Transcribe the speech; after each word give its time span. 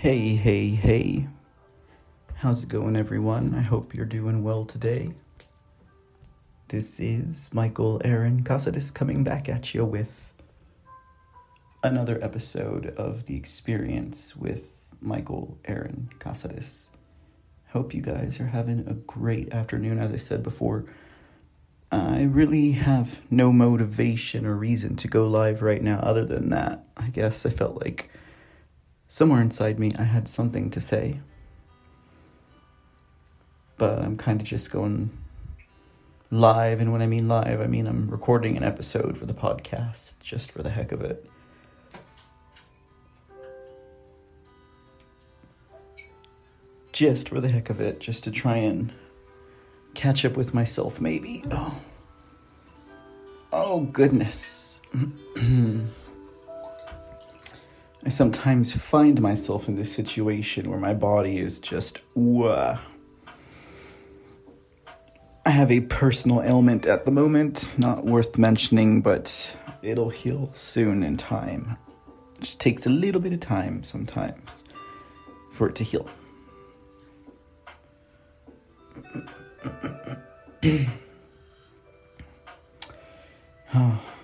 Hey, 0.00 0.36
hey, 0.36 0.68
hey. 0.68 1.26
How's 2.36 2.62
it 2.62 2.68
going, 2.68 2.94
everyone? 2.94 3.56
I 3.56 3.62
hope 3.62 3.96
you're 3.96 4.06
doing 4.06 4.44
well 4.44 4.64
today. 4.64 5.10
This 6.68 7.00
is 7.00 7.50
Michael 7.52 8.00
Aaron 8.04 8.44
Casares 8.44 8.94
coming 8.94 9.24
back 9.24 9.48
at 9.48 9.74
you 9.74 9.84
with 9.84 10.32
another 11.82 12.22
episode 12.22 12.94
of 12.96 13.26
The 13.26 13.34
Experience 13.34 14.36
with 14.36 14.88
Michael 15.00 15.58
Aaron 15.64 16.08
Casares. 16.20 16.90
Hope 17.70 17.92
you 17.92 18.00
guys 18.00 18.38
are 18.38 18.46
having 18.46 18.86
a 18.86 18.94
great 18.94 19.52
afternoon. 19.52 19.98
As 19.98 20.12
I 20.12 20.16
said 20.16 20.44
before, 20.44 20.84
I 21.90 22.22
really 22.22 22.70
have 22.70 23.20
no 23.32 23.52
motivation 23.52 24.46
or 24.46 24.54
reason 24.54 24.94
to 24.94 25.08
go 25.08 25.26
live 25.26 25.60
right 25.60 25.82
now, 25.82 25.98
other 25.98 26.24
than 26.24 26.50
that, 26.50 26.84
I 26.96 27.08
guess 27.08 27.44
I 27.44 27.50
felt 27.50 27.80
like 27.84 28.12
somewhere 29.08 29.40
inside 29.40 29.78
me 29.78 29.94
I 29.98 30.04
had 30.04 30.28
something 30.28 30.70
to 30.70 30.80
say. 30.80 31.20
But 33.76 33.98
I'm 34.00 34.16
kind 34.16 34.40
of 34.40 34.46
just 34.46 34.70
going 34.70 35.10
live, 36.30 36.80
and 36.80 36.92
when 36.92 37.00
I 37.00 37.06
mean 37.06 37.26
live, 37.26 37.60
I 37.60 37.66
mean 37.66 37.86
I'm 37.86 38.10
recording 38.10 38.56
an 38.56 38.64
episode 38.64 39.16
for 39.16 39.26
the 39.26 39.34
podcast 39.34 40.14
just 40.20 40.52
for 40.52 40.62
the 40.62 40.70
heck 40.70 40.92
of 40.92 41.00
it. 41.00 41.28
Just 46.92 47.28
for 47.28 47.40
the 47.40 47.48
heck 47.48 47.70
of 47.70 47.80
it, 47.80 48.00
just 48.00 48.24
to 48.24 48.30
try 48.30 48.56
and 48.56 48.92
catch 49.94 50.24
up 50.24 50.36
with 50.36 50.52
myself, 50.52 51.00
maybe. 51.00 51.44
Oh, 51.50 51.80
oh 53.52 53.80
goodness. 53.80 54.80
I 58.04 58.10
sometimes 58.10 58.72
find 58.72 59.20
myself 59.20 59.68
in 59.68 59.76
this 59.76 59.92
situation 59.92 60.70
where 60.70 60.78
my 60.78 60.94
body 60.94 61.38
is 61.38 61.58
just, 61.58 61.98
wah. 62.14 62.78
I 65.44 65.50
have 65.50 65.72
a 65.72 65.80
personal 65.80 66.42
ailment 66.42 66.86
at 66.86 67.04
the 67.04 67.10
moment, 67.10 67.72
not 67.76 68.04
worth 68.04 68.38
mentioning, 68.38 69.00
but 69.00 69.56
it'll 69.82 70.10
heal 70.10 70.52
soon 70.54 71.02
in 71.02 71.16
time. 71.16 71.76
It 72.36 72.42
just 72.42 72.60
takes 72.60 72.86
a 72.86 72.90
little 72.90 73.20
bit 73.20 73.32
of 73.32 73.40
time 73.40 73.82
sometimes 73.82 74.62
for 75.52 75.68
it 75.68 75.74
to 75.76 75.84
heal. 75.84 76.08
oh. 83.74 84.00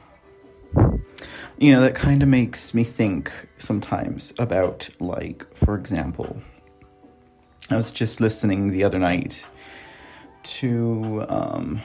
You 1.59 1.73
know, 1.73 1.81
that 1.83 1.95
kind 1.95 2.23
of 2.23 2.29
makes 2.29 2.75
me 2.75 2.83
think 2.83 3.31
sometimes 3.59 4.33
about, 4.39 4.89
like, 4.99 5.47
for 5.57 5.77
example, 5.77 6.37
I 7.71 7.77
was 7.77 7.93
just 7.93 8.21
listening 8.21 8.73
the 8.73 8.83
other 8.83 8.99
night 8.99 9.45
to 10.43 11.25
um, 11.29 11.81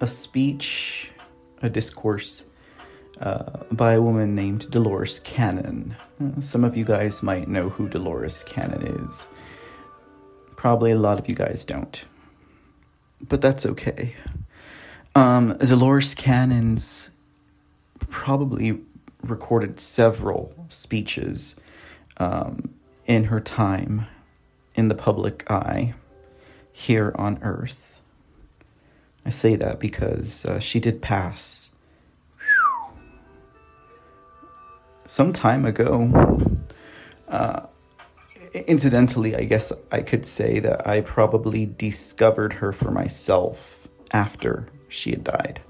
a 0.00 0.06
speech, 0.06 1.12
a 1.62 1.70
discourse 1.70 2.44
uh, 3.20 3.64
by 3.70 3.92
a 3.92 4.02
woman 4.02 4.34
named 4.34 4.68
Dolores 4.70 5.20
Cannon. 5.20 5.94
Uh, 6.20 6.40
some 6.40 6.64
of 6.64 6.76
you 6.76 6.84
guys 6.84 7.22
might 7.22 7.48
know 7.48 7.68
who 7.68 7.88
Dolores 7.88 8.42
Cannon 8.44 9.04
is. 9.04 9.28
Probably 10.56 10.90
a 10.90 10.98
lot 10.98 11.20
of 11.20 11.28
you 11.28 11.36
guys 11.36 11.64
don't. 11.64 12.02
But 13.22 13.40
that's 13.40 13.64
okay. 13.64 14.14
Um, 15.14 15.56
Dolores 15.58 16.14
Cannon's 16.14 17.10
probably 18.10 18.78
recorded 19.22 19.80
several 19.80 20.54
speeches 20.68 21.54
um, 22.18 22.74
in 23.06 23.24
her 23.24 23.40
time 23.40 24.06
in 24.74 24.88
the 24.88 24.94
public 24.94 25.50
eye 25.50 25.94
here 26.72 27.12
on 27.16 27.38
earth. 27.42 28.00
I 29.24 29.30
say 29.30 29.56
that 29.56 29.78
because 29.78 30.44
uh, 30.44 30.58
she 30.60 30.80
did 30.80 31.02
pass 31.02 31.72
some 35.06 35.32
time 35.32 35.66
ago. 35.66 36.40
Uh, 37.28 37.66
incidentally, 38.54 39.36
I 39.36 39.44
guess 39.44 39.72
I 39.92 40.00
could 40.02 40.24
say 40.26 40.58
that 40.60 40.86
I 40.86 41.02
probably 41.02 41.66
discovered 41.66 42.54
her 42.54 42.72
for 42.72 42.90
myself 42.90 43.88
after 44.12 44.66
she 44.88 45.10
had 45.10 45.24
died 45.24 45.60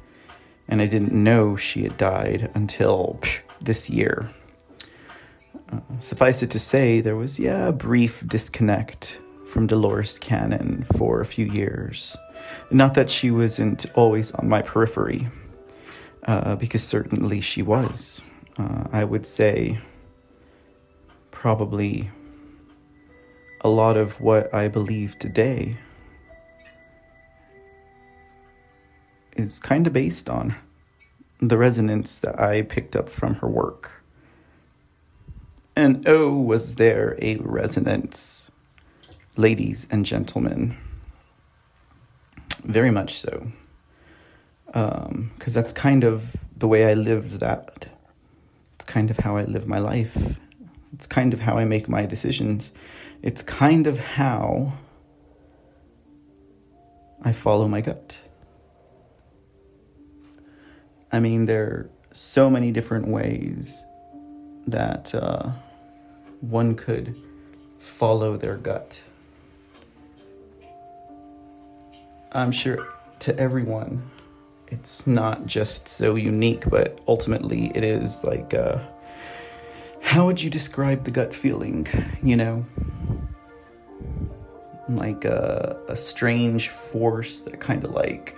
and 0.70 0.80
I 0.80 0.86
didn't 0.86 1.12
know 1.12 1.56
she 1.56 1.82
had 1.82 1.96
died 1.98 2.50
until 2.54 3.20
this 3.60 3.90
year. 3.90 4.30
Uh, 5.70 5.80
suffice 6.00 6.42
it 6.42 6.50
to 6.52 6.58
say, 6.58 7.00
there 7.00 7.16
was, 7.16 7.38
yeah, 7.38 7.68
a 7.68 7.72
brief 7.72 8.26
disconnect 8.26 9.20
from 9.48 9.66
Dolores 9.66 10.18
Cannon 10.18 10.86
for 10.96 11.20
a 11.20 11.26
few 11.26 11.44
years. 11.44 12.16
Not 12.70 12.94
that 12.94 13.10
she 13.10 13.30
wasn't 13.30 13.84
always 13.94 14.30
on 14.30 14.48
my 14.48 14.62
periphery, 14.62 15.28
uh, 16.26 16.54
because 16.56 16.84
certainly 16.84 17.40
she 17.40 17.62
was. 17.62 18.20
Uh, 18.56 18.84
I 18.92 19.04
would 19.04 19.26
say 19.26 19.78
probably 21.30 22.10
a 23.62 23.68
lot 23.68 23.96
of 23.96 24.20
what 24.20 24.52
I 24.54 24.68
believe 24.68 25.18
today 25.18 25.76
is 29.36 29.58
kind 29.58 29.86
of 29.86 29.92
based 29.92 30.28
on 30.28 30.54
the 31.40 31.56
resonance 31.56 32.18
that 32.18 32.38
I 32.38 32.62
picked 32.62 32.94
up 32.94 33.08
from 33.08 33.36
her 33.36 33.48
work. 33.48 34.02
And 35.74 36.06
oh, 36.06 36.30
was 36.34 36.74
there 36.74 37.16
a 37.22 37.36
resonance, 37.36 38.50
ladies 39.36 39.86
and 39.90 40.04
gentlemen. 40.04 40.76
Very 42.64 42.90
much 42.90 43.18
so. 43.18 43.50
Because 44.66 45.06
um, 45.06 45.30
that's 45.46 45.72
kind 45.72 46.04
of 46.04 46.36
the 46.56 46.68
way 46.68 46.90
I 46.90 46.94
live 46.94 47.40
that. 47.40 47.86
It's 48.74 48.84
kind 48.84 49.10
of 49.10 49.18
how 49.18 49.36
I 49.36 49.44
live 49.44 49.66
my 49.66 49.78
life. 49.78 50.16
It's 50.92 51.06
kind 51.06 51.32
of 51.32 51.40
how 51.40 51.56
I 51.56 51.64
make 51.64 51.88
my 51.88 52.04
decisions. 52.04 52.72
It's 53.22 53.42
kind 53.42 53.86
of 53.86 53.98
how 53.98 54.74
I 57.22 57.32
follow 57.32 57.68
my 57.68 57.80
gut. 57.80 58.16
I 61.12 61.20
mean, 61.20 61.46
there 61.46 61.64
are 61.64 61.90
so 62.12 62.48
many 62.48 62.70
different 62.70 63.08
ways 63.08 63.84
that 64.66 65.14
uh, 65.14 65.50
one 66.40 66.74
could 66.76 67.16
follow 67.78 68.36
their 68.36 68.56
gut. 68.56 69.00
I'm 72.32 72.52
sure 72.52 72.86
to 73.20 73.36
everyone, 73.38 74.08
it's 74.68 75.06
not 75.06 75.46
just 75.46 75.88
so 75.88 76.14
unique, 76.14 76.68
but 76.70 77.00
ultimately 77.08 77.72
it 77.74 77.82
is 77.82 78.22
like, 78.22 78.54
uh, 78.54 78.78
how 80.00 80.26
would 80.26 80.40
you 80.40 80.48
describe 80.48 81.04
the 81.04 81.10
gut 81.10 81.34
feeling? 81.34 81.88
You 82.22 82.36
know, 82.36 82.66
like 84.88 85.24
a, 85.24 85.76
a 85.88 85.96
strange 85.96 86.68
force 86.68 87.40
that 87.42 87.58
kind 87.60 87.84
of 87.84 87.90
like 87.90 88.36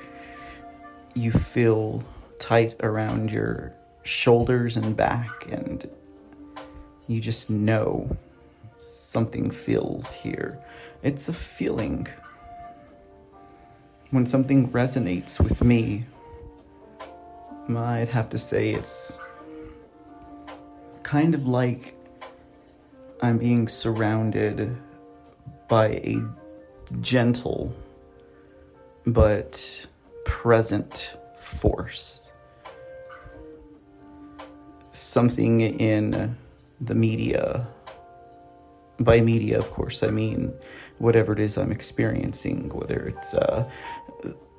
you 1.14 1.31
feel 1.31 2.02
tight 2.43 2.75
around 2.81 3.31
your 3.31 3.73
shoulders 4.03 4.77
and 4.77 4.97
back, 4.97 5.47
and 5.49 5.89
you 7.06 7.21
just 7.21 7.49
know 7.49 8.17
something 8.81 9.49
feels 9.49 10.12
here. 10.12 10.59
It's 11.05 11.29
a 11.29 11.33
feeling. 11.33 12.09
When 14.11 14.27
something 14.27 14.71
resonates 14.71 15.39
with 15.39 15.62
me, 15.62 16.05
I'd 17.69 18.09
have 18.09 18.29
to 18.31 18.39
say 18.39 18.71
it's 18.71 19.17
kind 21.05 21.37
of 21.37 21.47
like 21.47 21.95
I'm 23.21 23.38
being 23.38 23.69
surrounded 23.69 24.77
by 25.69 25.91
a 25.91 26.21
gentle 27.00 27.73
but 29.06 29.87
present 30.25 31.17
force 31.38 32.22
something 34.93 35.61
in 35.61 36.37
the 36.81 36.94
media. 36.94 37.67
By 39.00 39.21
media, 39.21 39.59
of 39.59 39.71
course, 39.71 40.03
I 40.03 40.11
mean 40.11 40.53
whatever 40.99 41.33
it 41.33 41.41
is 41.41 41.59
I'm 41.59 41.73
experiencing, 41.73 42.69
whether 42.69 43.09
it's 43.09 43.35
uh, 43.35 43.69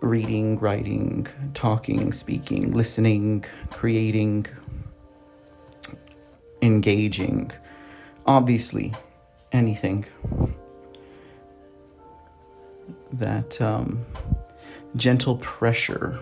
reading, 0.01 0.59
writing, 0.59 1.27
talking, 1.53 2.11
speaking, 2.11 2.73
listening, 2.73 3.45
creating, 3.71 4.47
engaging, 6.61 7.51
obviously, 8.25 8.93
anything 9.53 10.05
that 13.13 13.61
um, 13.61 14.05
gentle 14.95 15.37
pressure 15.37 16.19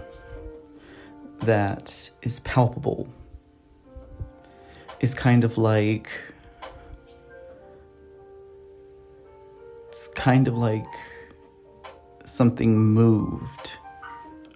that 1.42 2.12
is 2.22 2.40
palpable 2.42 3.07
is 5.01 5.13
kind 5.13 5.44
of 5.44 5.57
like 5.57 6.09
it's 9.89 10.07
kind 10.15 10.48
of 10.48 10.57
like 10.57 10.86
something 12.25 12.77
moved 12.77 13.71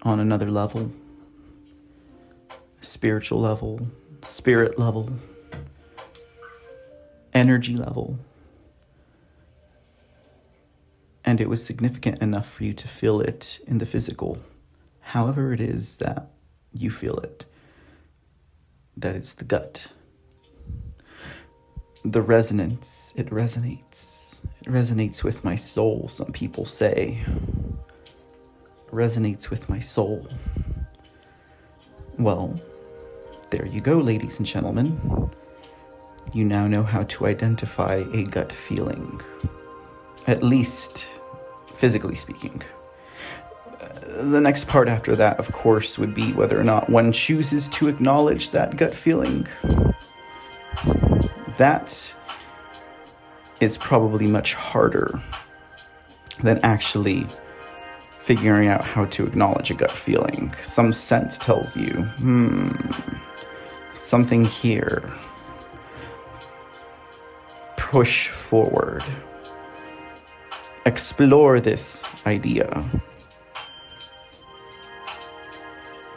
on 0.04 0.20
another 0.20 0.50
level 0.50 0.90
spiritual 2.86 3.42
level, 3.42 3.88
spirit 4.24 4.80
level, 4.80 5.10
energy 7.34 7.76
level. 7.76 8.18
And 11.24 11.42
it 11.42 11.50
was 11.50 11.66
significant 11.66 12.22
enough 12.22 12.50
for 12.50 12.64
you 12.64 12.74
to 12.74 12.88
feel 12.88 13.20
it 13.20 13.60
in 13.68 13.80
the 13.80 13.86
physical, 13.86 14.38
however, 15.00 15.54
it 15.54 15.60
is 15.60 15.98
that 15.98 16.30
you 16.72 16.92
feel 16.92 17.18
it. 17.18 17.46
That 18.96 19.16
it's 19.16 19.34
the 19.34 19.44
gut. 19.44 19.88
The 22.06 22.22
resonance, 22.22 23.16
it 23.16 23.32
resonates. 23.32 24.40
It 24.62 24.70
resonates 24.70 25.24
with 25.24 25.44
my 25.44 25.56
soul, 25.56 26.08
some 26.08 26.32
people 26.32 26.64
say. 26.64 27.20
resonates 28.92 29.50
with 29.50 29.68
my 29.70 29.80
soul. 29.80 30.28
Well, 32.20 32.62
there 33.50 33.66
you 33.66 33.82
go, 33.82 33.98
ladies 33.98 34.38
and 34.38 34.46
gentlemen. 34.46 35.32
You 36.32 36.46
now 36.46 36.68
know 36.68 36.84
how 36.84 37.04
to 37.06 37.26
identify 37.26 38.04
a 38.14 38.22
gut 38.22 38.52
feeling. 38.52 39.20
At 40.28 40.44
least, 40.44 41.08
physically 41.74 42.16
speaking. 42.16 42.62
Uh, 43.82 44.22
the 44.22 44.42
next 44.42 44.68
part 44.68 44.88
after 44.88 45.16
that, 45.16 45.40
of 45.40 45.52
course, 45.54 45.98
would 45.98 46.14
be 46.14 46.34
whether 46.34 46.60
or 46.60 46.64
not 46.64 46.88
one 46.88 47.12
chooses 47.12 47.68
to 47.70 47.88
acknowledge 47.88 48.52
that 48.52 48.78
gut 48.78 48.94
feeling. 48.94 49.48
That 51.58 52.14
is 53.60 53.78
probably 53.78 54.28
much 54.28 54.54
harder 54.54 55.22
than 56.44 56.60
actually 56.64 57.28
figuring 58.20 58.68
out 58.68 58.84
how 58.84 59.06
to 59.06 59.26
acknowledge 59.26 59.72
a 59.72 59.76
gut 59.76 59.92
feeling. 59.92 60.54
Some 60.62 60.92
sense 60.92 61.38
tells 61.38 61.78
you, 61.78 61.92
hmm, 62.18 62.72
something 63.94 64.44
here. 64.46 65.10
Push 67.78 68.30
forward. 68.30 69.04
Explore 70.86 71.62
this 71.62 72.04
idea. 72.26 72.84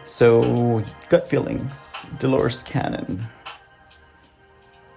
So, 0.07 0.83
gut 1.11 1.29
feelings, 1.29 1.95
Dolores 2.19 2.63
Cannon. 2.65 3.29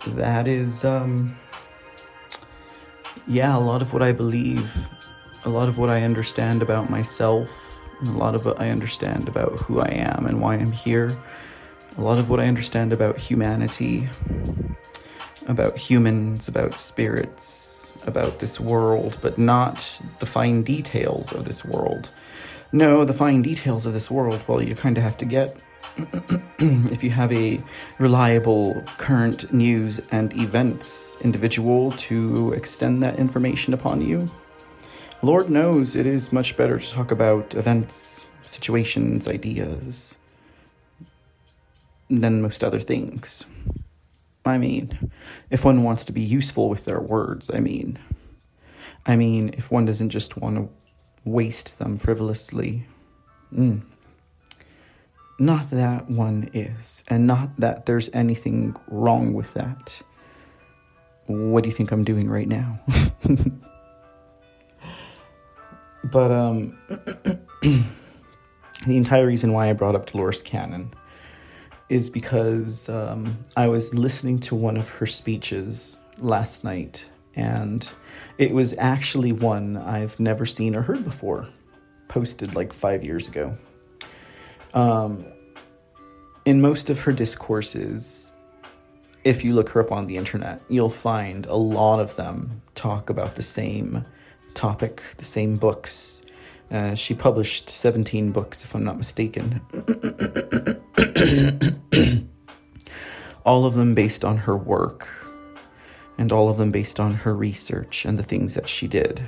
That 0.08 0.48
is, 0.48 0.84
um, 0.84 1.38
yeah, 3.28 3.56
a 3.56 3.60
lot 3.60 3.82
of 3.82 3.94
what 3.94 4.02
I 4.02 4.12
believe, 4.12 4.72
a 5.44 5.50
lot 5.50 5.70
of 5.70 5.78
what 5.78 5.90
I 5.90 6.04
understand 6.04 6.62
about 6.62 6.90
myself, 6.90 7.50
a 8.02 8.06
lot 8.12 8.36
of 8.36 8.46
what 8.46 8.60
I 8.60 8.70
understand 8.70 9.28
about 9.28 9.54
who 9.60 9.80
I 9.80 9.90
am 9.90 10.26
and 10.26 10.42
why 10.42 10.56
I'm 10.56 10.72
here 10.72 11.18
a 11.98 12.02
lot 12.02 12.20
of 12.20 12.30
what 12.30 12.40
I 12.40 12.48
understand 12.48 12.94
about 12.94 13.18
humanity, 13.18 14.08
about 15.48 15.78
humans, 15.78 16.48
about 16.48 16.78
spirits, 16.78 17.92
about 18.04 18.40
this 18.40 18.60
world, 18.60 19.18
but 19.22 19.38
not 19.38 20.02
the 20.20 20.26
fine 20.26 20.64
details 20.64 21.34
of 21.34 21.46
this 21.46 21.66
world. 21.66 22.10
No, 22.72 23.04
the 23.04 23.14
fine 23.14 23.42
details 23.42 23.86
of 23.86 23.94
this 23.94 24.10
world, 24.10 24.42
well, 24.48 24.62
you 24.62 24.76
kind 24.76 24.98
of 24.98 25.04
have 25.04 25.18
to 25.18 25.26
get 25.26 25.58
if 26.60 27.04
you 27.04 27.10
have 27.10 27.32
a 27.32 27.62
reliable 28.00 28.82
current 28.98 29.52
news 29.54 30.00
and 30.12 30.34
events 30.40 31.18
individual 31.22 31.92
to 31.94 32.54
extend 32.54 33.04
that 33.04 33.18
information 33.20 33.74
upon 33.74 34.02
you. 34.02 34.30
Lord 35.22 35.50
knows 35.50 35.96
it 35.96 36.08
is 36.08 36.32
much 36.32 36.58
better 36.58 36.80
to 36.80 36.92
talk 36.92 37.12
about 37.12 37.54
events, 37.56 38.26
situations, 38.46 39.28
ideas 39.28 40.16
than 42.10 42.42
most 42.42 42.64
other 42.64 42.80
things. 42.80 43.46
I 44.46 44.58
mean, 44.58 45.12
if 45.50 45.64
one 45.64 45.84
wants 45.84 46.06
to 46.06 46.12
be 46.12 46.22
useful 46.22 46.70
with 46.70 46.86
their 46.86 47.00
words, 47.00 47.52
I 47.54 47.60
mean. 47.60 48.00
I 49.06 49.16
mean, 49.16 49.54
if 49.58 49.72
one 49.72 49.86
doesn't 49.86 50.10
just 50.10 50.38
want 50.38 50.56
to 50.56 50.70
waste 51.24 51.78
them 51.78 52.00
frivolously. 52.00 52.86
Mm. 53.54 53.82
Not 55.42 55.72
that 55.72 56.08
one 56.08 56.52
is, 56.54 57.04
and 57.08 57.26
not 57.26 57.50
that 57.60 57.88
there's 57.88 58.12
anything 58.14 58.76
wrong 58.88 59.34
with 59.34 59.52
that. 59.56 60.00
What 61.26 61.64
do 61.64 61.70
you 61.70 61.74
think 61.74 61.90
I'm 61.90 62.04
doing 62.04 62.30
right 62.30 62.48
now? 62.48 62.80
but, 66.04 66.32
um, 66.32 66.78
the 67.64 67.88
entire 68.86 69.26
reason 69.26 69.52
why 69.52 69.72
I 69.72 69.74
brought 69.74 69.96
up 69.96 70.12
Dolores 70.12 70.44
Cannon 70.44 70.94
is 71.90 72.08
because 72.08 72.88
um, 72.88 73.36
I 73.58 73.68
was 73.68 73.96
listening 73.96 74.38
to 74.42 74.54
one 74.54 74.78
of 74.78 74.90
her 74.90 75.08
speeches 75.08 75.98
last 76.20 76.64
night, 76.64 77.04
and 77.36 77.90
it 78.38 78.52
was 78.52 78.76
actually 78.78 79.32
one 79.32 79.76
I've 79.76 80.20
never 80.20 80.46
seen 80.46 80.76
or 80.76 80.84
heard 80.84 81.04
before, 81.04 81.50
posted 82.10 82.54
like 82.54 82.74
five 82.74 83.04
years 83.04 83.28
ago. 83.28 83.58
Um, 84.74 85.26
in 86.46 86.62
most 86.62 86.90
of 86.90 87.00
her 87.02 87.12
discourses, 87.12 88.32
if 89.24 89.44
you 89.44 89.54
look 89.54 89.70
her 89.70 89.82
up 89.82 89.92
on 89.92 90.08
the 90.08 90.18
internet, 90.18 90.62
you'll 90.70 90.90
find 90.90 91.46
a 91.46 91.56
lot 91.56 92.00
of 92.00 92.16
them 92.16 92.62
talk 92.74 93.10
about 93.10 93.36
the 93.36 93.44
same 93.44 94.06
topic, 94.54 95.02
the 95.18 95.26
same 95.26 95.58
books. 95.58 96.24
Uh, 96.72 96.96
she 96.96 97.14
published 97.14 97.70
17 97.70 98.32
books, 98.32 98.64
if 98.64 98.74
I'm 98.76 98.84
not 98.84 98.98
mistaken. 98.98 99.62
all 103.46 103.66
of 103.66 103.76
them 103.76 103.94
based 103.94 104.24
on 104.24 104.38
her 104.38 104.56
work, 104.58 105.08
and 106.18 106.32
all 106.32 106.50
of 106.50 106.58
them 106.58 106.72
based 106.72 107.00
on 107.00 107.14
her 107.14 107.36
research 107.36 108.06
and 108.06 108.18
the 108.18 108.24
things 108.24 108.54
that 108.56 108.68
she 108.68 108.88
did. 108.88 109.22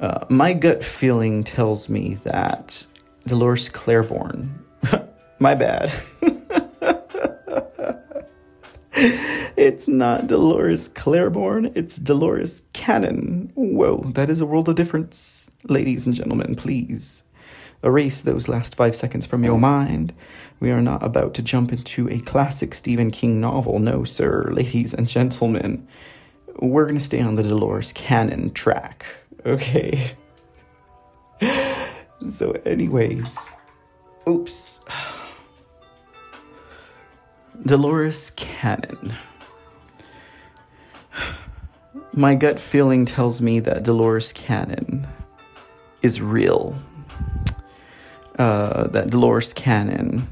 Uh, 0.00 0.24
my 0.28 0.52
gut 0.52 0.82
feeling 0.82 1.44
tells 1.44 1.88
me 1.88 2.18
that 2.24 2.86
Dolores 3.26 3.68
Claiborne, 3.68 4.62
my 5.44 5.54
bad. 5.54 5.92
it's 9.58 9.86
not 9.86 10.26
Dolores 10.26 10.88
Claiborne, 10.88 11.70
it's 11.74 11.96
Dolores 11.96 12.62
Cannon. 12.72 13.52
Whoa, 13.54 14.10
that 14.14 14.30
is 14.30 14.40
a 14.40 14.46
world 14.46 14.70
of 14.70 14.76
difference. 14.76 15.50
Ladies 15.64 16.06
and 16.06 16.14
gentlemen, 16.14 16.56
please 16.56 17.24
erase 17.82 18.22
those 18.22 18.48
last 18.48 18.74
five 18.74 18.96
seconds 18.96 19.26
from 19.26 19.44
your 19.44 19.58
mind. 19.58 20.14
We 20.60 20.70
are 20.70 20.80
not 20.80 21.02
about 21.02 21.34
to 21.34 21.42
jump 21.42 21.74
into 21.74 22.08
a 22.08 22.20
classic 22.20 22.72
Stephen 22.72 23.10
King 23.10 23.38
novel. 23.38 23.78
No, 23.78 24.02
sir, 24.02 24.50
ladies 24.50 24.94
and 24.94 25.06
gentlemen. 25.06 25.86
We're 26.58 26.84
going 26.84 26.98
to 26.98 27.04
stay 27.04 27.20
on 27.20 27.34
the 27.34 27.42
Dolores 27.42 27.92
Cannon 27.92 28.50
track. 28.54 29.04
Okay. 29.44 30.14
so, 32.30 32.52
anyways. 32.64 33.50
Oops. 34.26 34.80
Dolores 37.64 38.30
Cannon. 38.36 39.16
My 42.12 42.34
gut 42.34 42.58
feeling 42.58 43.06
tells 43.06 43.40
me 43.40 43.60
that 43.60 43.82
Dolores 43.82 44.32
Cannon 44.32 45.06
is 46.02 46.20
real. 46.20 46.78
Uh, 48.38 48.88
that 48.88 49.10
Dolores 49.10 49.52
Cannon 49.52 50.28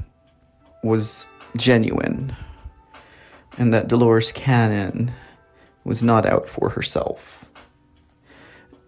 was 0.83 1.27
genuine 1.55 2.35
and 3.57 3.73
that 3.73 3.87
Dolores 3.87 4.31
Cannon 4.31 5.11
was 5.83 6.03
not 6.03 6.25
out 6.25 6.49
for 6.49 6.69
herself. 6.69 7.45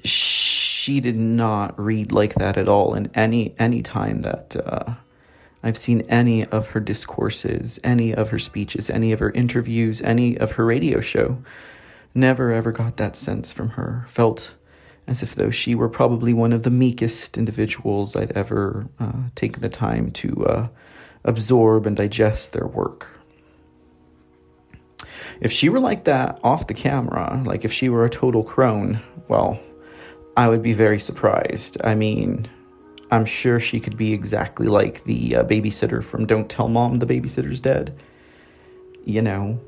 She 0.04 1.00
did 1.00 1.15
not 1.15 1.80
read 1.80 2.12
like 2.12 2.36
that 2.36 2.58
at 2.58 2.70
all. 2.70 2.94
in 2.94 3.10
any 3.15 3.56
any 3.58 3.82
time 3.82 4.22
that 4.22 4.56
uh, 4.65 4.94
I've 5.65 5.77
seen 5.77 6.01
any 6.01 6.45
of 6.45 6.67
her 6.67 6.79
discourses, 6.79 7.79
any 7.84 8.13
of 8.13 8.29
her 8.29 8.38
speeches, 8.38 8.88
any 8.91 9.12
of 9.12 9.19
her 9.19 9.31
interviews, 9.31 10.00
any 10.03 10.38
of 10.38 10.51
her 10.53 10.65
radio 10.65 11.01
show, 11.01 11.39
never 12.13 12.53
ever 12.53 12.72
got 12.72 12.98
that 12.98 13.15
sense 13.15 13.51
from 13.51 13.69
her. 13.69 14.05
Felt 14.07 14.53
as 15.07 15.24
if 15.24 15.34
though 15.34 15.50
she 15.50 15.74
were 15.74 15.89
probably 15.89 16.34
one 16.34 16.53
of 16.53 16.62
the 16.62 16.69
meekest 16.69 17.36
individuals 17.36 18.15
I'd 18.15 18.31
ever 18.34 18.88
uh, 19.00 19.29
taken 19.34 19.63
the 19.63 19.69
time 19.69 20.12
to 20.12 20.45
uh, 20.45 20.67
absorb 21.24 21.88
and 21.88 21.98
digest 21.98 22.53
their 22.53 22.67
work. 22.67 23.07
If 25.41 25.51
she 25.51 25.69
were 25.69 25.79
like 25.79 26.03
that 26.03 26.39
off 26.43 26.67
the 26.67 26.75
camera, 26.75 27.41
like 27.43 27.65
if 27.65 27.74
she 27.74 27.89
were 27.89 28.05
a 28.05 28.10
total 28.10 28.43
crone, 28.43 29.01
well, 29.27 29.60
I 30.38 30.48
would 30.48 30.62
be 30.62 30.74
very 30.74 31.00
surprised. 31.00 31.77
I 31.84 31.95
mean, 31.95 32.48
I'm 33.12 33.25
sure 33.25 33.59
she 33.59 33.79
could 33.79 33.97
be 33.97 34.13
exactly 34.13 34.67
like 34.67 35.03
the 35.03 35.38
uh, 35.38 35.43
babysitter 35.43 36.03
from 36.03 36.25
Don't 36.25 36.50
Tell 36.50 36.67
Mom 36.67 37.00
the 37.00 37.05
Babysitter's 37.05 37.62
Dead. 37.62 37.97
You 39.05 39.21
know. 39.21 39.59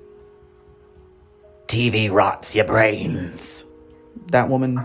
TV 1.68 2.12
rots 2.12 2.56
your 2.56 2.66
brains. 2.66 3.64
that 4.32 4.50
woman. 4.50 4.80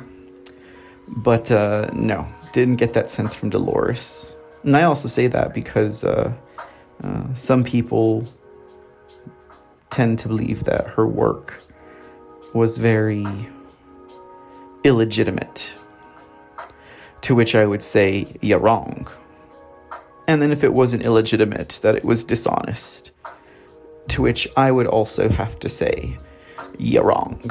But 1.09 1.51
uh, 1.51 1.91
no, 1.93 2.27
didn't 2.53 2.77
get 2.77 2.93
that 2.95 3.11
sense 3.11 3.35
from 3.35 3.51
Dolores. 3.51 4.37
And 4.63 4.77
I 4.77 4.85
also 4.85 5.09
say 5.09 5.27
that 5.27 5.55
because 5.55 6.05
uh, 6.05 6.33
uh, 7.03 7.35
some 7.35 7.65
people 7.65 8.27
tend 9.91 10.19
to 10.21 10.29
believe 10.29 10.65
that 10.65 10.87
her 10.89 11.07
work 11.07 11.63
was 12.55 12.79
very 12.79 13.27
illegitimate. 14.85 15.73
To 17.23 17.35
which 17.35 17.55
I 17.55 17.65
would 17.65 17.83
say, 17.83 18.27
you're 18.41 18.59
wrong. 18.59 19.09
And 20.27 20.41
then 20.41 20.53
if 20.53 20.65
it 20.65 20.73
wasn't 20.73 21.05
illegitimate, 21.05 21.81
that 21.83 21.97
it 21.97 22.05
was 22.05 22.25
dishonest. 22.25 23.11
To 24.09 24.23
which 24.23 24.49
I 24.57 24.71
would 24.71 24.87
also 24.87 25.29
have 25.29 25.59
to 25.61 25.69
say, 25.69 26.17
you're 26.79 27.05
wrong. 27.05 27.51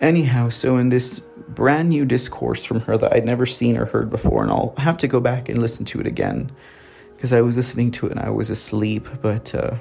Anyhow, 0.00 0.48
so 0.48 0.78
in 0.78 0.88
this 0.88 1.20
brand 1.48 1.88
new 1.88 2.04
discourse 2.04 2.64
from 2.64 2.80
her 2.80 2.98
that 2.98 3.12
I'd 3.12 3.24
never 3.24 3.46
seen 3.46 3.76
or 3.76 3.84
heard 3.84 4.10
before, 4.10 4.42
and 4.42 4.50
I'll 4.50 4.74
have 4.78 4.98
to 4.98 5.08
go 5.08 5.20
back 5.20 5.48
and 5.48 5.60
listen 5.60 5.84
to 5.86 6.00
it 6.00 6.06
again 6.06 6.50
because 7.14 7.32
I 7.32 7.40
was 7.40 7.56
listening 7.56 7.92
to 7.92 8.06
it 8.06 8.12
and 8.12 8.20
I 8.20 8.30
was 8.30 8.50
asleep. 8.50 9.08
But, 9.20 9.54
uh, 9.54 9.76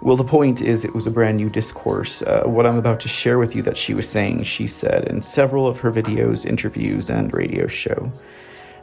well, 0.00 0.16
the 0.16 0.24
point 0.24 0.62
is, 0.62 0.84
it 0.84 0.94
was 0.94 1.06
a 1.06 1.10
brand 1.10 1.36
new 1.36 1.50
discourse. 1.50 2.22
Uh, 2.22 2.44
what 2.44 2.66
I'm 2.66 2.78
about 2.78 3.00
to 3.00 3.08
share 3.08 3.38
with 3.38 3.56
you 3.56 3.62
that 3.62 3.76
she 3.76 3.94
was 3.94 4.08
saying, 4.08 4.44
she 4.44 4.66
said 4.66 5.04
in 5.08 5.22
several 5.22 5.66
of 5.66 5.78
her 5.78 5.90
videos, 5.90 6.46
interviews, 6.46 7.10
and 7.10 7.32
radio 7.32 7.66
show. 7.66 8.12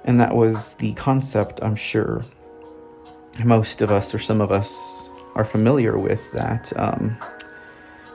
And 0.03 0.19
that 0.19 0.35
was 0.35 0.73
the 0.75 0.93
concept, 0.93 1.59
I'm 1.63 1.75
sure 1.75 2.23
most 3.43 3.81
of 3.81 3.91
us 3.91 4.13
or 4.13 4.19
some 4.19 4.39
of 4.39 4.51
us 4.51 5.09
are 5.35 5.45
familiar 5.45 5.97
with 5.97 6.31
that 6.31 6.71
um, 6.77 7.17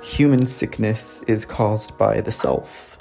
human 0.03 0.47
sickness 0.47 1.23
is 1.27 1.45
caused 1.45 1.97
by 1.99 2.21
the 2.21 2.33
self. 2.33 2.99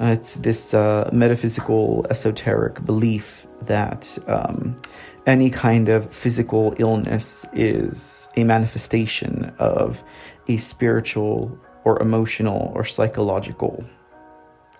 Uh, 0.00 0.06
it's 0.06 0.34
this 0.34 0.74
uh, 0.74 1.08
metaphysical, 1.12 2.06
esoteric 2.10 2.84
belief 2.84 3.46
that 3.62 4.18
um, 4.26 4.80
any 5.26 5.50
kind 5.50 5.88
of 5.88 6.12
physical 6.14 6.74
illness 6.78 7.44
is 7.52 8.28
a 8.36 8.44
manifestation 8.44 9.52
of 9.58 10.02
a 10.48 10.56
spiritual 10.56 11.58
or 11.84 12.00
emotional 12.00 12.72
or 12.74 12.84
psychological 12.84 13.84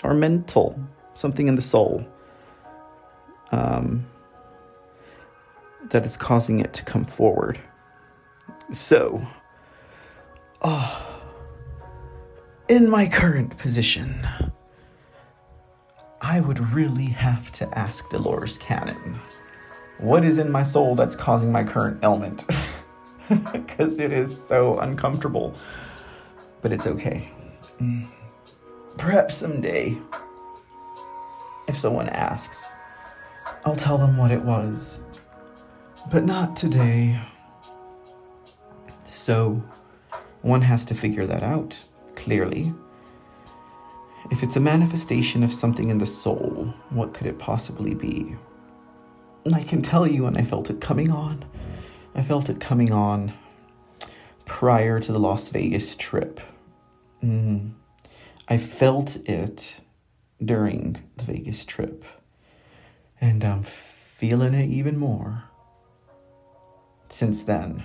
or 0.04 0.14
mental, 0.14 0.78
something 1.14 1.48
in 1.48 1.56
the 1.56 1.62
soul 1.62 2.06
um, 3.50 4.06
that 5.90 6.04
is 6.04 6.16
causing 6.16 6.60
it 6.60 6.72
to 6.72 6.84
come 6.84 7.04
forward. 7.04 7.58
So, 8.72 9.26
oh, 10.62 11.20
in 12.68 12.88
my 12.90 13.06
current 13.06 13.56
position, 13.58 14.26
I 16.20 16.40
would 16.40 16.72
really 16.72 17.06
have 17.06 17.52
to 17.52 17.78
ask 17.78 18.08
Dolores 18.10 18.58
Cannon, 18.58 19.20
what 19.98 20.24
is 20.24 20.38
in 20.38 20.50
my 20.50 20.62
soul 20.62 20.94
that's 20.94 21.16
causing 21.16 21.50
my 21.50 21.64
current 21.64 22.02
ailment? 22.02 22.46
Because 23.28 23.98
it 23.98 24.12
is 24.12 24.40
so 24.40 24.78
uncomfortable. 24.78 25.56
But 26.62 26.72
it's 26.72 26.86
okay. 26.86 27.28
Mm. 27.80 28.06
Perhaps 28.96 29.36
someday, 29.36 29.98
if 31.66 31.76
someone 31.76 32.08
asks, 32.08 32.70
I'll 33.64 33.74
tell 33.74 33.98
them 33.98 34.16
what 34.16 34.30
it 34.30 34.42
was. 34.42 35.00
But 36.10 36.24
not 36.24 36.56
today. 36.56 37.20
So, 39.06 39.60
one 40.42 40.62
has 40.62 40.84
to 40.84 40.94
figure 40.94 41.26
that 41.26 41.42
out, 41.42 41.76
clearly. 42.14 42.72
If 44.30 44.42
it's 44.42 44.56
a 44.56 44.60
manifestation 44.60 45.42
of 45.42 45.52
something 45.52 45.90
in 45.90 45.98
the 45.98 46.06
soul, 46.06 46.72
what 46.90 47.12
could 47.12 47.26
it 47.26 47.38
possibly 47.38 47.94
be? 47.94 48.36
I 49.54 49.62
can 49.62 49.82
tell 49.82 50.06
you 50.06 50.24
when 50.24 50.36
I 50.36 50.42
felt 50.42 50.70
it 50.70 50.80
coming 50.80 51.10
on. 51.10 51.44
I 52.14 52.22
felt 52.22 52.48
it 52.48 52.60
coming 52.60 52.92
on 52.92 53.32
prior 54.44 54.98
to 55.00 55.12
the 55.12 55.18
Las 55.18 55.48
Vegas 55.50 55.94
trip. 55.96 56.40
Mm. 57.22 57.72
I 58.48 58.58
felt 58.58 59.16
it 59.28 59.80
during 60.44 60.98
the 61.16 61.24
Vegas 61.24 61.64
trip. 61.64 62.04
And 63.20 63.44
I'm 63.44 63.62
feeling 63.62 64.54
it 64.54 64.70
even 64.70 64.96
more 64.96 65.44
since 67.08 67.44
then. 67.44 67.82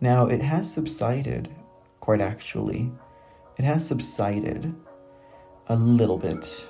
Now, 0.00 0.26
it 0.26 0.42
has 0.42 0.70
subsided, 0.72 1.48
quite 2.00 2.20
actually. 2.20 2.90
It 3.58 3.64
has 3.64 3.86
subsided 3.86 4.74
a 5.68 5.76
little 5.76 6.18
bit. 6.18 6.64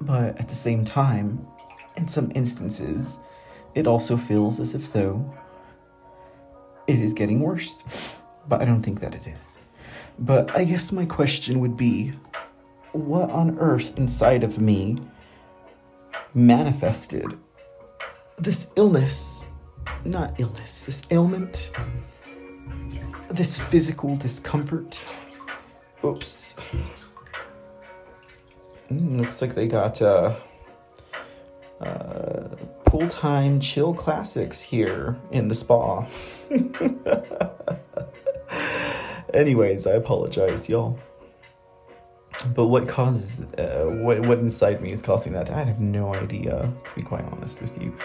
But 0.00 0.38
at 0.38 0.48
the 0.48 0.54
same 0.54 0.84
time, 0.84 1.46
in 1.98 2.08
some 2.08 2.32
instances, 2.34 3.18
it 3.74 3.86
also 3.86 4.16
feels 4.16 4.60
as 4.60 4.74
if 4.74 4.92
though 4.92 5.34
it 6.86 6.98
is 7.00 7.12
getting 7.12 7.40
worse. 7.40 7.82
But 8.48 8.62
I 8.62 8.64
don't 8.64 8.82
think 8.82 9.00
that 9.00 9.14
it 9.14 9.26
is. 9.26 9.58
But 10.18 10.56
I 10.56 10.64
guess 10.64 10.90
my 10.90 11.04
question 11.04 11.60
would 11.60 11.76
be 11.76 12.12
what 12.92 13.30
on 13.30 13.58
earth 13.58 13.96
inside 13.98 14.42
of 14.42 14.58
me 14.58 14.98
manifested 16.34 17.26
this 18.38 18.70
illness? 18.76 19.44
Not 20.04 20.38
illness, 20.38 20.82
this 20.82 21.02
ailment, 21.10 21.70
this 23.28 23.58
physical 23.58 24.16
discomfort. 24.16 25.00
Oops. 26.04 26.54
Mm, 28.90 29.20
looks 29.20 29.42
like 29.42 29.54
they 29.54 29.66
got 29.66 30.00
uh, 30.00 30.36
uh, 31.80 32.48
pool 32.84 33.08
time 33.08 33.60
chill 33.60 33.94
classics 33.94 34.60
here 34.60 35.16
in 35.30 35.48
the 35.48 35.54
spa. 35.54 36.06
Anyways, 39.34 39.86
I 39.86 39.92
apologize, 39.92 40.68
y'all. 40.68 40.98
But 42.54 42.66
what 42.66 42.88
causes, 42.88 43.40
uh, 43.58 43.84
what, 44.02 44.20
what 44.20 44.38
inside 44.38 44.80
me 44.80 44.92
is 44.92 45.02
causing 45.02 45.32
that? 45.32 45.50
I 45.50 45.64
have 45.64 45.80
no 45.80 46.14
idea, 46.14 46.72
to 46.84 46.94
be 46.94 47.02
quite 47.02 47.24
honest 47.24 47.60
with 47.60 47.76
you. 47.80 47.96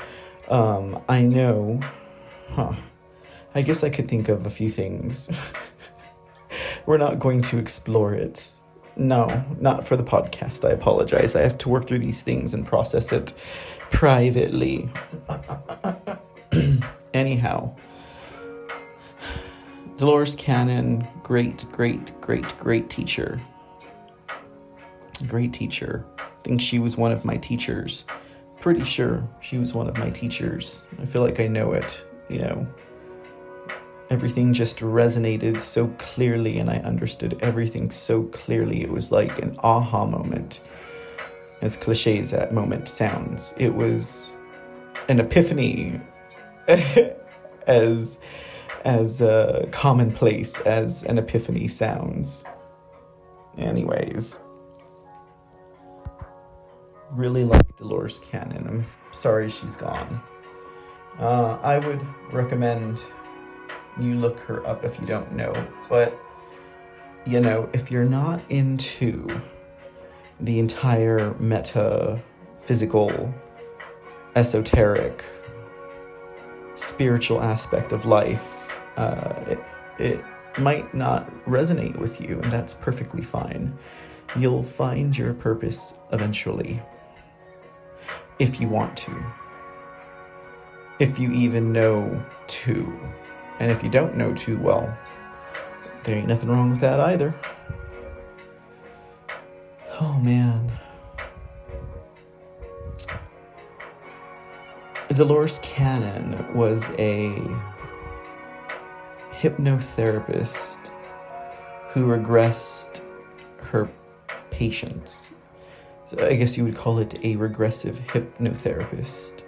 Um, 0.49 1.01
I 1.07 1.21
know, 1.21 1.79
huh. 2.49 2.73
I 3.55 3.61
guess 3.61 3.83
I 3.83 3.89
could 3.89 4.09
think 4.09 4.29
of 4.29 4.45
a 4.45 4.49
few 4.49 4.69
things. 4.69 5.29
We're 6.85 6.97
not 6.97 7.19
going 7.19 7.41
to 7.43 7.57
explore 7.57 8.13
it 8.13 8.49
no, 8.95 9.43
not 9.59 9.87
for 9.87 9.97
the 9.97 10.03
podcast. 10.03 10.67
I 10.67 10.71
apologize. 10.71 11.35
I 11.35 11.41
have 11.41 11.57
to 11.59 11.69
work 11.69 11.87
through 11.87 11.99
these 11.99 12.21
things 12.21 12.53
and 12.53 12.65
process 12.65 13.11
it 13.11 13.33
privately. 13.91 14.89
Anyhow, 17.13 17.75
Dolores 19.97 20.35
Cannon, 20.35 21.07
great, 21.23 21.69
great, 21.71 22.19
great, 22.21 22.57
great 22.57 22.89
teacher. 22.89 23.41
Great 25.27 25.53
teacher. 25.53 26.05
I 26.17 26.25
think 26.43 26.61
she 26.61 26.79
was 26.79 26.97
one 26.97 27.11
of 27.11 27.23
my 27.23 27.37
teachers. 27.37 28.05
Pretty 28.59 28.83
sure 28.83 29.27
she 29.41 29.57
was 29.57 29.73
one 29.73 29.87
of 29.87 29.97
my 29.97 30.09
teachers. 30.09 30.85
I 31.01 31.05
feel 31.05 31.21
like 31.21 31.39
I 31.39 31.47
know 31.47 31.73
it, 31.73 32.03
you 32.29 32.39
know 32.39 32.67
everything 34.09 34.53
just 34.53 34.79
resonated 34.79 35.61
so 35.61 35.87
clearly 35.97 36.59
and 36.59 36.69
I 36.69 36.77
understood 36.77 37.37
everything 37.41 37.91
so 37.91 38.23
clearly. 38.23 38.81
It 38.81 38.89
was 38.89 39.11
like 39.11 39.39
an 39.39 39.57
aha 39.63 40.05
moment. 40.05 40.61
As 41.61 41.77
cliche 41.77 42.19
as 42.19 42.31
that 42.31 42.53
moment 42.53 42.87
sounds, 42.87 43.53
it 43.57 43.73
was 43.73 44.35
an 45.07 45.19
epiphany 45.19 46.01
as 47.67 48.19
as 48.85 49.21
uh, 49.21 49.65
commonplace 49.71 50.59
as 50.61 51.03
an 51.03 51.17
epiphany 51.17 51.69
sounds. 51.69 52.43
Anyways, 53.57 54.37
really 57.11 57.45
like 57.45 57.77
Dolores 57.77 58.19
Cannon. 58.19 58.67
I'm 58.67 58.85
sorry 59.13 59.49
she's 59.49 59.75
gone. 59.75 60.21
Uh, 61.19 61.57
I 61.61 61.77
would 61.77 62.05
recommend 62.31 62.99
you 63.99 64.15
look 64.15 64.39
her 64.39 64.65
up 64.65 64.83
if 64.83 64.99
you 64.99 65.05
don't 65.05 65.31
know. 65.33 65.67
But, 65.89 66.17
you 67.25 67.39
know, 67.39 67.69
if 67.73 67.91
you're 67.91 68.05
not 68.05 68.41
into 68.49 69.41
the 70.39 70.59
entire 70.59 71.33
meta 71.35 72.21
physical, 72.63 73.33
esoteric, 74.35 75.23
spiritual 76.75 77.41
aspect 77.41 77.91
of 77.91 78.05
life, 78.05 78.67
uh, 78.97 79.33
it, 79.47 79.59
it 79.99 80.23
might 80.57 80.93
not 80.93 81.29
resonate 81.45 81.97
with 81.97 82.19
you, 82.21 82.39
and 82.41 82.51
that's 82.51 82.73
perfectly 82.73 83.21
fine. 83.21 83.77
You'll 84.35 84.63
find 84.63 85.15
your 85.15 85.33
purpose 85.33 85.93
eventually 86.11 86.81
if 88.39 88.59
you 88.59 88.67
want 88.67 88.97
to. 88.97 89.23
If 90.99 91.19
you 91.19 91.31
even 91.31 91.71
know 91.71 92.23
to. 92.47 92.99
And 93.59 93.71
if 93.71 93.83
you 93.83 93.89
don't 93.89 94.15
know 94.17 94.33
too 94.33 94.57
well, 94.59 94.95
there 96.03 96.17
ain't 96.17 96.27
nothing 96.27 96.49
wrong 96.49 96.69
with 96.69 96.79
that 96.81 96.99
either. 96.99 97.33
Oh 99.99 100.13
man. 100.13 100.71
Dolores 105.13 105.59
Cannon 105.61 106.55
was 106.55 106.83
a 106.97 107.35
hypnotherapist 109.31 110.89
who 111.89 112.07
regressed 112.07 113.01
her 113.61 113.89
patients. 114.49 115.29
So 116.07 116.25
I 116.25 116.35
guess 116.35 116.57
you 116.57 116.63
would 116.63 116.75
call 116.75 116.99
it 116.99 117.19
a 117.23 117.35
regressive 117.35 117.99
hypnotherapist. 118.07 119.43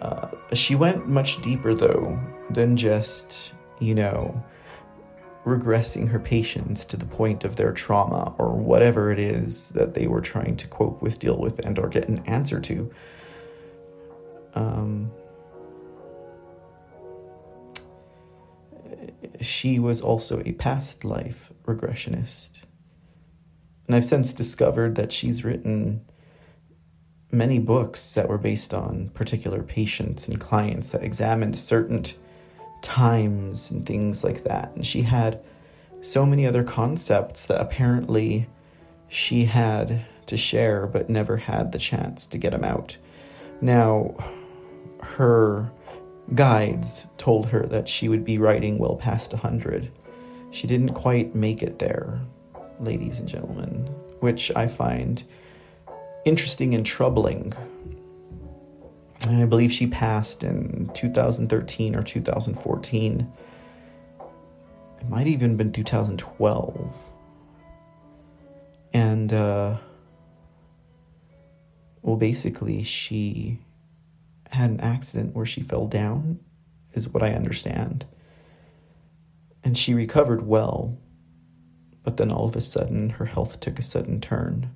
Uh, 0.00 0.28
she 0.52 0.74
went 0.74 1.08
much 1.08 1.42
deeper, 1.42 1.74
though, 1.74 2.18
than 2.50 2.76
just, 2.76 3.52
you 3.80 3.94
know, 3.94 4.42
regressing 5.44 6.08
her 6.08 6.18
patients 6.18 6.84
to 6.84 6.96
the 6.96 7.06
point 7.06 7.44
of 7.44 7.56
their 7.56 7.72
trauma 7.72 8.34
or 8.38 8.52
whatever 8.52 9.10
it 9.10 9.18
is 9.18 9.68
that 9.70 9.94
they 9.94 10.06
were 10.06 10.20
trying 10.20 10.56
to 10.56 10.66
cope 10.68 11.00
with, 11.02 11.18
deal 11.18 11.38
with, 11.38 11.58
and 11.60 11.78
or 11.78 11.88
get 11.88 12.08
an 12.08 12.22
answer 12.26 12.60
to. 12.60 12.90
Um, 14.54 15.10
she 19.40 19.78
was 19.78 20.00
also 20.00 20.42
a 20.44 20.52
past 20.52 21.04
life 21.04 21.52
regressionist. 21.66 22.60
And 23.86 23.96
I've 23.96 24.04
since 24.04 24.32
discovered 24.32 24.96
that 24.96 25.12
she's 25.12 25.44
written 25.44 26.04
many 27.30 27.58
books 27.58 28.14
that 28.14 28.28
were 28.28 28.38
based 28.38 28.72
on 28.72 29.10
particular 29.10 29.62
patients 29.62 30.28
and 30.28 30.40
clients 30.40 30.90
that 30.90 31.02
examined 31.02 31.58
certain 31.58 32.04
times 32.82 33.70
and 33.70 33.84
things 33.84 34.24
like 34.24 34.44
that. 34.44 34.72
And 34.74 34.86
she 34.86 35.02
had 35.02 35.40
so 36.00 36.24
many 36.24 36.46
other 36.46 36.64
concepts 36.64 37.46
that 37.46 37.60
apparently 37.60 38.46
she 39.08 39.44
had 39.44 40.04
to 40.26 40.36
share 40.36 40.86
but 40.86 41.10
never 41.10 41.36
had 41.36 41.72
the 41.72 41.78
chance 41.78 42.26
to 42.26 42.38
get 42.38 42.52
them 42.52 42.64
out. 42.64 42.96
Now, 43.60 44.14
her 45.00 45.70
guides 46.34 47.06
told 47.16 47.46
her 47.46 47.66
that 47.66 47.88
she 47.88 48.08
would 48.08 48.24
be 48.24 48.38
writing 48.38 48.78
well 48.78 48.96
past 48.96 49.32
100. 49.32 49.90
She 50.50 50.66
didn't 50.66 50.94
quite 50.94 51.34
make 51.34 51.62
it 51.62 51.78
there, 51.78 52.20
ladies 52.80 53.18
and 53.18 53.28
gentlemen, 53.28 53.86
which 54.20 54.50
I 54.54 54.66
find 54.66 55.22
interesting 56.24 56.74
and 56.74 56.84
troubling. 56.84 57.54
I 59.26 59.44
believe 59.44 59.72
she 59.72 59.86
passed 59.86 60.44
in 60.44 60.90
2013 60.94 61.94
or 61.94 62.02
2014. 62.02 63.32
It 65.00 65.08
might 65.08 65.26
even 65.26 65.56
been 65.56 65.72
2012. 65.72 66.94
And, 68.92 69.32
uh, 69.32 69.76
well, 72.02 72.16
basically, 72.16 72.82
she 72.82 73.58
had 74.50 74.70
an 74.70 74.80
accident 74.80 75.34
where 75.34 75.46
she 75.46 75.62
fell 75.62 75.86
down, 75.86 76.40
is 76.94 77.08
what 77.08 77.22
I 77.22 77.34
understand. 77.34 78.06
And 79.62 79.76
she 79.76 79.94
recovered 79.94 80.46
well, 80.46 80.96
but 82.02 82.16
then 82.16 82.32
all 82.32 82.48
of 82.48 82.56
a 82.56 82.60
sudden 82.60 83.10
her 83.10 83.26
health 83.26 83.60
took 83.60 83.78
a 83.78 83.82
sudden 83.82 84.20
turn. 84.20 84.74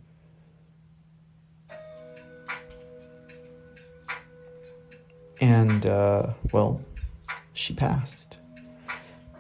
And, 5.42 5.86
uh, 5.86 6.28
well, 6.52 6.80
she 7.52 7.74
passed. 7.74 8.38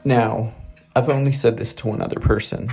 Now, 0.04 0.52
I've 0.96 1.08
only 1.08 1.30
said 1.30 1.56
this 1.56 1.72
to 1.74 1.86
one 1.86 2.02
other 2.02 2.18
person, 2.18 2.70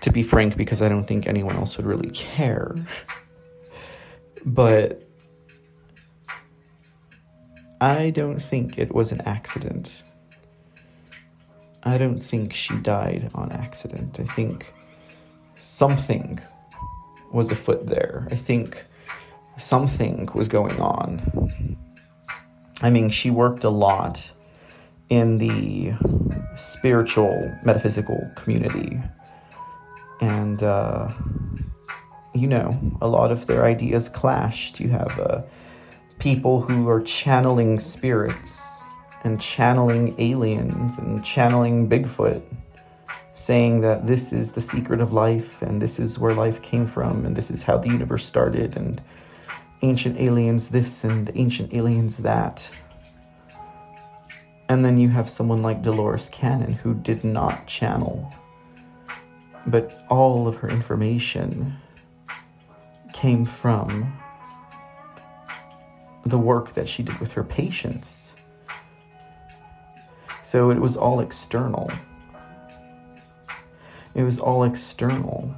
to 0.00 0.10
be 0.10 0.24
frank, 0.24 0.56
because 0.56 0.82
I 0.82 0.88
don't 0.88 1.06
think 1.06 1.28
anyone 1.28 1.56
else 1.56 1.76
would 1.76 1.86
really 1.86 2.10
care. 2.10 2.74
But 4.44 5.08
I 7.80 8.10
don't 8.10 8.40
think 8.40 8.76
it 8.76 8.92
was 8.92 9.12
an 9.12 9.20
accident. 9.20 10.02
I 11.84 11.96
don't 11.96 12.20
think 12.20 12.52
she 12.52 12.76
died 12.78 13.30
on 13.36 13.52
accident. 13.52 14.18
I 14.18 14.24
think 14.34 14.74
something 15.58 16.40
was 17.32 17.52
afoot 17.52 17.86
there. 17.86 18.26
I 18.32 18.36
think 18.36 18.84
something 19.56 20.28
was 20.34 20.48
going 20.48 20.80
on. 20.80 21.78
I 22.80 22.90
mean, 22.90 23.10
she 23.10 23.30
worked 23.30 23.64
a 23.64 23.70
lot 23.70 24.32
in 25.08 25.38
the 25.38 25.92
spiritual, 26.56 27.54
metaphysical 27.64 28.30
community. 28.34 29.00
And, 30.20 30.62
uh, 30.62 31.12
you 32.34 32.46
know, 32.46 32.78
a 33.00 33.08
lot 33.08 33.30
of 33.30 33.46
their 33.46 33.64
ideas 33.64 34.08
clashed. 34.08 34.80
You 34.80 34.88
have 34.90 35.18
a 35.18 35.44
people 36.18 36.60
who 36.60 36.88
are 36.88 37.00
channeling 37.02 37.78
spirits 37.78 38.84
and 39.24 39.40
channeling 39.40 40.14
aliens 40.18 40.98
and 40.98 41.24
channeling 41.24 41.88
Bigfoot, 41.88 42.42
saying 43.34 43.80
that 43.80 44.06
this 44.06 44.32
is 44.32 44.52
the 44.52 44.60
secret 44.60 45.00
of 45.00 45.12
life 45.12 45.60
and 45.62 45.80
this 45.82 45.98
is 45.98 46.18
where 46.18 46.34
life 46.34 46.62
came 46.62 46.86
from 46.86 47.24
and 47.26 47.36
this 47.36 47.50
is 47.50 47.62
how 47.62 47.76
the 47.76 47.88
universe 47.88 48.26
started 48.26 48.76
and 48.76 49.00
ancient 49.82 50.18
aliens 50.18 50.68
this 50.68 51.04
and 51.04 51.30
ancient 51.34 51.74
aliens 51.74 52.18
that. 52.18 52.68
And 54.68 54.84
then 54.84 54.98
you 54.98 55.08
have 55.10 55.28
someone 55.28 55.60
like 55.62 55.82
Dolores 55.82 56.28
Cannon 56.30 56.72
who 56.72 56.94
did 56.94 57.24
not 57.24 57.66
channel, 57.66 58.32
but 59.66 60.04
all 60.08 60.48
of 60.48 60.56
her 60.56 60.68
information 60.68 61.76
came 63.12 63.44
from 63.44 64.16
the 66.24 66.38
work 66.38 66.72
that 66.74 66.88
she 66.88 67.02
did 67.02 67.18
with 67.18 67.32
her 67.32 67.44
patients. 67.44 68.30
So 70.44 70.70
it 70.70 70.78
was 70.78 70.96
all 70.96 71.20
external. 71.20 71.90
It 74.14 74.22
was 74.22 74.38
all 74.38 74.64
external 74.64 75.54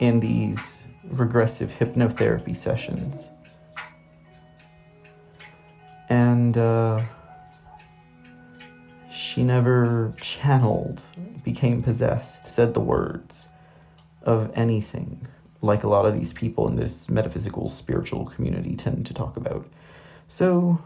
in 0.00 0.20
these 0.20 0.58
regressive 1.04 1.70
hypnotherapy 1.70 2.56
sessions. 2.56 3.28
And 6.10 6.58
uh, 6.58 7.00
she 9.12 9.44
never 9.44 10.12
channeled, 10.20 11.00
became 11.44 11.82
possessed, 11.82 12.48
said 12.48 12.74
the 12.74 12.80
words 12.80 13.48
of 14.24 14.50
anything 14.56 15.26
like 15.62 15.84
a 15.84 15.88
lot 15.88 16.06
of 16.06 16.18
these 16.18 16.32
people 16.32 16.66
in 16.66 16.74
this 16.74 17.08
metaphysical 17.08 17.68
spiritual 17.68 18.26
community 18.26 18.74
tend 18.74 19.06
to 19.06 19.14
talk 19.14 19.36
about. 19.36 19.66
So, 20.28 20.78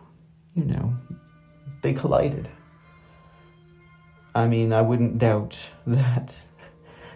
you 0.55 0.65
know, 0.65 0.95
they 1.83 1.95
collided. 1.95 2.49
I 4.35 4.47
mean, 4.47 4.75
I 4.75 4.83
wouldn't 4.83 5.19
doubt 5.19 5.57
that 5.87 6.37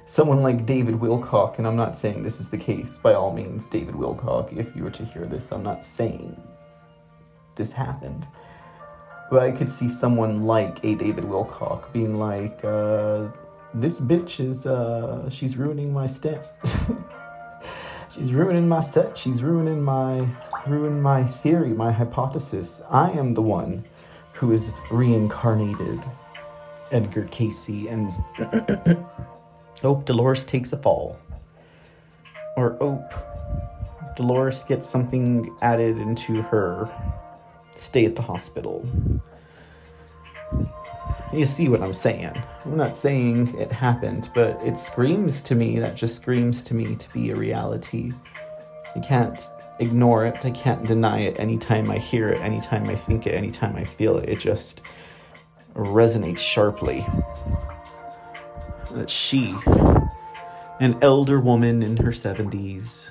someone 0.07 0.43
like 0.43 0.65
David 0.65 0.95
Wilcock, 0.95 1.59
and 1.59 1.67
I'm 1.67 1.77
not 1.77 1.99
saying 1.99 2.23
this 2.23 2.41
is 2.41 2.49
the 2.49 2.57
case 2.57 2.97
by 2.97 3.13
all 3.13 3.35
means, 3.35 3.67
David 3.67 3.97
Wilcock, 3.97 4.57
if 4.57 4.75
you 4.75 4.83
were 4.83 4.91
to 4.93 5.05
hear 5.05 5.27
this, 5.27 5.53
I'm 5.53 5.63
not 5.63 5.85
saying 5.85 6.41
this 7.59 7.73
happened. 7.73 8.27
But 9.31 9.43
I 9.43 9.51
could 9.51 9.71
see 9.71 9.91
someone 9.91 10.45
like 10.45 10.83
a 10.83 10.95
David 10.95 11.25
Wilcock 11.25 11.93
being 11.93 12.17
like, 12.17 12.65
uh, 12.65 13.27
this 13.75 14.01
bitch 14.01 14.41
is, 14.41 14.65
uh, 14.65 15.29
she's 15.29 15.59
ruining 15.59 15.93
my 15.93 16.07
step. 16.07 16.59
She's 18.11 18.33
ruining 18.33 18.67
my 18.67 18.81
set. 18.81 19.19
She's 19.19 19.43
ruining 19.43 19.83
my 19.83 20.27
ruining 20.67 21.03
my 21.03 21.25
theory, 21.25 21.75
my 21.75 21.93
hypothesis. 21.93 22.81
I 22.91 23.11
am 23.11 23.35
the 23.35 23.43
one 23.43 23.85
who 24.33 24.53
is 24.53 24.71
reincarnated 24.91 26.03
Edgar 26.91 27.29
Cayce 27.31 27.69
and 27.69 28.15
Ope 29.85 30.07
Dolores 30.07 30.45
takes 30.45 30.73
a 30.73 30.79
fall. 30.79 31.19
Or 32.57 32.83
Ope 32.83 33.13
Dolores 34.17 34.65
gets 34.65 34.89
something 34.89 35.55
added 35.61 35.99
into 35.99 36.41
her 36.43 36.91
stay 37.81 38.05
at 38.05 38.17
the 38.17 38.23
hospital. 38.23 38.87
You 41.33 41.45
see 41.45 41.69
what 41.69 41.83
I'm 41.83 41.95
saying? 41.95 42.43
I'm 42.65 42.77
not 42.77 42.97
saying 42.97 43.55
it 43.59 43.71
happened, 43.71 44.31
but 44.35 44.59
it 44.65 44.79
screams 44.79 45.43
to 45.43 45.55
me, 45.55 45.79
that 45.79 45.95
just 45.95 46.17
screams 46.17 46.63
to 46.63 46.75
me 46.75 46.97
to 46.97 47.13
be 47.13 47.31
a 47.31 47.37
reality. 47.37 48.13
I 48.97 49.01
can't 49.01 49.41
ignore 49.79 50.25
it, 50.25 50.45
I 50.45 50.51
can't 50.51 50.87
deny 50.87 51.21
it 51.21 51.39
anytime 51.39 51.91
I 51.91 51.99
hear 51.99 52.31
it, 52.31 52.41
anytime 52.41 52.89
I 52.89 52.97
think 52.97 53.27
it, 53.27 53.35
anytime 53.35 53.77
I 53.77 53.85
feel 53.85 54.17
it. 54.17 54.29
It 54.29 54.39
just 54.39 54.81
resonates 55.75 56.39
sharply. 56.39 57.07
That 58.93 59.11
she, 59.11 59.55
an 60.81 60.99
elder 61.03 61.41
woman 61.41 61.83
in 61.83 61.99
her 61.99 62.11
70s, 62.11 63.05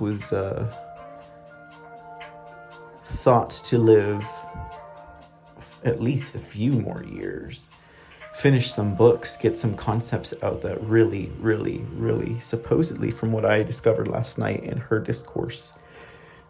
was 0.00 0.32
uh, 0.32 0.66
thought 3.06 3.50
to 3.50 3.78
live 3.78 4.24
at 5.84 6.00
least 6.00 6.34
a 6.34 6.38
few 6.38 6.72
more 6.72 7.04
years. 7.04 7.68
finish 8.34 8.72
some 8.72 8.94
books, 8.94 9.36
get 9.36 9.56
some 9.56 9.74
concepts 9.76 10.34
out 10.42 10.60
that 10.60 10.82
really, 10.82 11.30
really, 11.38 11.78
really, 11.94 12.38
supposedly, 12.40 13.10
from 13.10 13.32
what 13.32 13.44
I 13.44 13.62
discovered 13.62 14.08
last 14.08 14.38
night 14.38 14.64
in 14.64 14.76
her 14.76 14.98
discourse, 14.98 15.74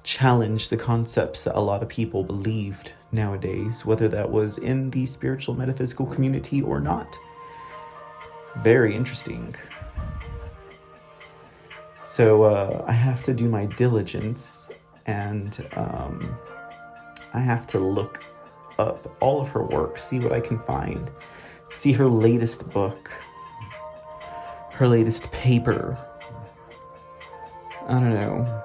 challenge 0.02 0.70
the 0.70 0.76
concepts 0.78 1.42
that 1.42 1.56
a 1.56 1.60
lot 1.60 1.82
of 1.82 1.88
people 1.88 2.24
believed 2.24 2.92
nowadays, 3.12 3.84
whether 3.84 4.08
that 4.08 4.30
was 4.30 4.58
in 4.58 4.90
the 4.90 5.04
spiritual 5.06 5.54
metaphysical 5.54 6.06
community 6.06 6.62
or 6.62 6.80
not. 6.80 7.16
Very 8.62 8.96
interesting. 8.96 9.54
So 12.02 12.44
uh, 12.44 12.84
I 12.86 12.92
have 12.92 13.22
to 13.24 13.34
do 13.34 13.48
my 13.48 13.66
diligence 13.66 14.70
and 15.06 15.66
um, 15.76 16.36
I 17.32 17.40
have 17.40 17.66
to 17.68 17.78
look 17.78 18.22
up 18.78 19.16
all 19.20 19.40
of 19.40 19.48
her 19.48 19.62
work, 19.62 19.98
see 19.98 20.18
what 20.18 20.32
I 20.32 20.40
can 20.40 20.58
find, 20.60 21.10
see 21.70 21.92
her 21.92 22.08
latest 22.08 22.68
book, 22.70 23.10
her 24.72 24.88
latest 24.88 25.30
paper. 25.30 25.98
I 27.86 27.92
don't 27.92 28.14
know. 28.14 28.62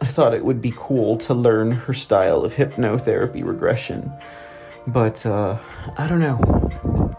I 0.00 0.06
thought 0.06 0.34
it 0.34 0.44
would 0.44 0.60
be 0.60 0.74
cool 0.76 1.16
to 1.18 1.34
learn 1.34 1.70
her 1.70 1.94
style 1.94 2.44
of 2.44 2.54
hypnotherapy 2.54 3.44
regression, 3.44 4.12
but 4.86 5.24
uh, 5.24 5.58
I 5.96 6.06
don't 6.06 6.20
know. 6.20 7.16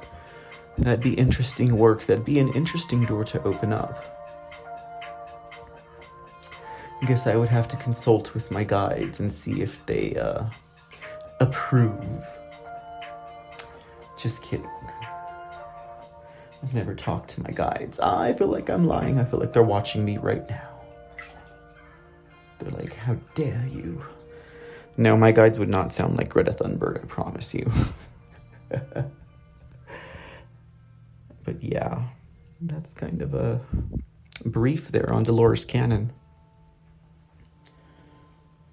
That'd 0.78 1.02
be 1.02 1.14
interesting 1.14 1.78
work. 1.78 2.06
That'd 2.06 2.26
be 2.26 2.40
an 2.40 2.54
interesting 2.54 3.06
door 3.06 3.24
to 3.26 3.42
open 3.44 3.72
up. 3.72 4.15
I 7.02 7.06
guess 7.06 7.28
I 7.28 7.36
would 7.36 7.50
have 7.50 7.68
to 7.70 7.78
consult 7.78 8.34
with 8.34 8.50
my 8.52 8.64
guides 8.64 9.20
and 9.20 9.32
see 9.32 9.62
if 9.62 9.86
they 9.86 10.16
uh, 10.16 10.46
approve. 11.40 12.26
Just 14.18 14.42
kidding. 14.42 14.70
I've 16.64 16.74
never 16.74 16.96
talked 16.96 17.30
to 17.32 17.44
my 17.44 17.52
guides. 17.52 18.00
I 18.00 18.34
feel 18.34 18.48
like 18.48 18.70
I'm 18.70 18.88
lying. 18.88 19.20
I 19.20 19.26
feel 19.26 19.40
like 19.40 19.54
they're 19.54 19.62
watching 19.62 20.04
me 20.04 20.18
right 20.18 20.50
now. 20.50 20.70
They're 22.60 22.72
like, 22.72 22.96
how 22.96 23.18
dare 23.36 23.68
you? 23.70 24.04
No, 24.98 25.18
my 25.18 25.32
guides 25.32 25.60
would 25.60 25.70
not 25.70 25.94
sound 25.94 26.18
like 26.18 26.30
Greta 26.30 26.54
Thunberg, 26.54 27.04
I 27.04 27.06
promise 27.06 27.54
you. 27.54 27.70
but 28.70 29.12
yeah, 31.60 32.02
that's 32.62 32.94
kind 32.94 33.22
of 33.22 33.34
a 33.36 33.62
brief 34.46 34.88
there 34.88 35.12
on 35.12 35.24
Dolores 35.24 35.66
Cannon. 35.66 36.14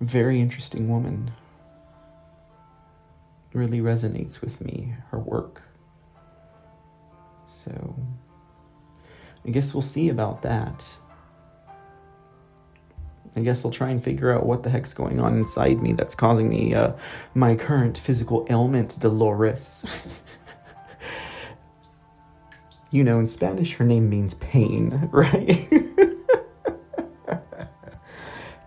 Very 0.03 0.41
interesting 0.41 0.89
woman. 0.89 1.31
Really 3.53 3.79
resonates 3.79 4.41
with 4.41 4.61
me, 4.61 4.97
her 5.11 5.19
work. 5.21 5.63
So, 7.47 7.95
I 9.47 9.51
guess 9.51 9.73
we'll 9.73 9.83
see 9.83 10.09
about 10.09 10.43
that. 10.43 10.85
I 13.37 13.41
guess 13.41 13.65
I'll 13.65 13.71
try 13.71 13.91
and 13.91 14.03
figure 14.03 14.33
out 14.33 14.45
what 14.45 14.65
the 14.65 14.71
heck's 14.71 14.93
going 14.93 15.21
on 15.21 15.39
inside 15.39 15.81
me 15.81 15.93
that's 15.93 16.17
causing 16.17 16.49
me 16.49 16.75
uh, 16.75 16.93
my 17.35 17.55
current 17.55 17.97
physical 17.97 18.45
ailment, 18.51 18.99
Dolores. 18.99 19.85
you 22.91 23.05
know, 23.05 23.21
in 23.21 23.29
Spanish, 23.29 23.75
her 23.75 23.85
name 23.85 24.11
means 24.11 24.35
pain, 24.35 25.09
right? 25.13 25.69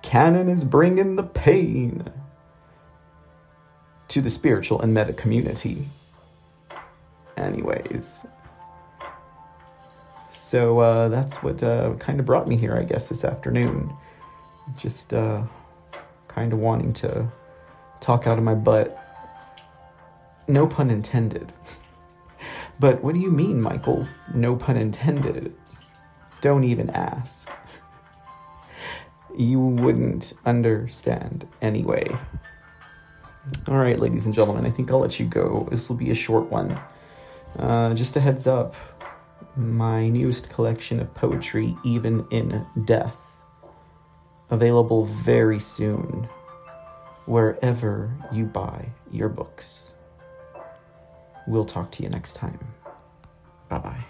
Cannon 0.05 0.49
is 0.49 0.63
bringing 0.63 1.15
the 1.15 1.23
pain 1.23 2.11
to 4.07 4.21
the 4.21 4.29
spiritual 4.29 4.79
and 4.81 4.93
meta 4.93 5.13
community. 5.13 5.89
Anyways. 7.35 8.23
So 10.31 10.79
uh, 10.79 11.09
that's 11.09 11.37
what 11.37 11.61
uh, 11.63 11.95
kind 11.95 12.19
of 12.19 12.25
brought 12.27 12.47
me 12.47 12.55
here, 12.55 12.77
I 12.77 12.83
guess, 12.83 13.09
this 13.09 13.25
afternoon 13.25 13.91
just 14.77 15.13
uh, 15.13 15.41
kind 16.27 16.53
of 16.53 16.59
wanting 16.59 16.93
to 16.93 17.27
talk 17.99 18.27
out 18.27 18.37
of 18.37 18.43
my 18.43 18.55
butt. 18.55 18.97
No 20.47 20.67
pun 20.67 20.91
intended. 20.91 21.51
but 22.79 23.03
what 23.03 23.15
do 23.15 23.19
you 23.19 23.31
mean, 23.31 23.59
Michael? 23.59 24.07
No 24.33 24.55
pun 24.55 24.77
intended. 24.77 25.55
Don't 26.41 26.63
even 26.63 26.91
ask. 26.91 27.49
You 29.37 29.59
wouldn't 29.59 30.33
understand 30.45 31.47
anyway. 31.61 32.07
All 33.67 33.77
right, 33.77 33.99
ladies 33.99 34.25
and 34.25 34.33
gentlemen, 34.33 34.65
I 34.65 34.71
think 34.71 34.91
I'll 34.91 34.99
let 34.99 35.19
you 35.19 35.25
go. 35.25 35.67
This 35.71 35.87
will 35.87 35.95
be 35.95 36.11
a 36.11 36.15
short 36.15 36.49
one. 36.49 36.79
Uh, 37.57 37.93
just 37.93 38.15
a 38.15 38.19
heads 38.19 38.47
up 38.47 38.75
my 39.55 40.09
newest 40.09 40.49
collection 40.49 40.99
of 40.99 41.13
poetry, 41.13 41.75
Even 41.83 42.25
in 42.31 42.65
Death 42.85 43.15
Available 44.51 45.05
very 45.05 45.59
soon, 45.59 46.27
wherever 47.25 48.11
you 48.31 48.45
buy 48.45 48.89
your 49.11 49.29
books. 49.29 49.91
We'll 51.47 51.65
talk 51.65 51.91
to 51.93 52.03
you 52.03 52.09
next 52.09 52.35
time. 52.35 52.59
Bye 53.69 53.79
bye. 53.79 54.05